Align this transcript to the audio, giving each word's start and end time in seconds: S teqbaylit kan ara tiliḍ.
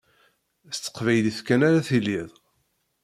S 0.75 0.77
teqbaylit 0.79 1.39
kan 1.47 1.61
ara 1.67 1.87
tiliḍ. 1.87 2.29